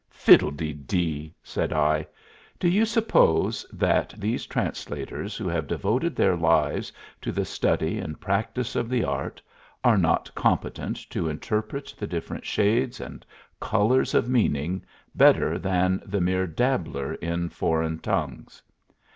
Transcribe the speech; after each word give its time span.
"Fiddledeedee!" 0.09 1.31
said 1.43 1.71
I. 1.71 2.07
"Do 2.59 2.67
you 2.67 2.85
suppose 2.85 3.67
that 3.71 4.15
these 4.17 4.47
translators 4.47 5.37
who 5.37 5.47
have 5.47 5.67
devoted 5.67 6.15
their 6.15 6.35
lives 6.35 6.91
to 7.21 7.31
the 7.31 7.45
study 7.45 7.99
and 7.99 8.19
practice 8.19 8.75
of 8.75 8.89
the 8.89 9.03
art 9.03 9.43
are 9.83 9.99
not 9.99 10.33
competent 10.33 11.07
to 11.11 11.29
interpret 11.29 11.93
the 11.99 12.07
different 12.07 12.45
shades 12.47 12.99
and 12.99 13.23
colors 13.59 14.15
of 14.15 14.27
meaning 14.27 14.83
better 15.13 15.59
than 15.59 16.01
the 16.03 16.19
mere 16.19 16.47
dabbler 16.47 17.13
in 17.13 17.47
foreign 17.49 17.99
tongues? 17.99 18.63